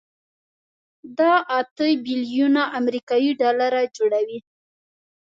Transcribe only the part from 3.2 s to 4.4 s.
ډالره جوړوي.